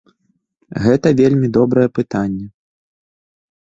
[0.85, 2.47] Гэта вельмі добрае пытанне.